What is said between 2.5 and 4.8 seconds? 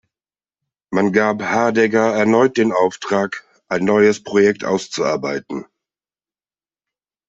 den Auftrag, ein neues Projekt